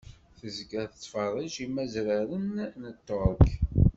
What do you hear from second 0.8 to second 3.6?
tettferrij imazraren n Tterk.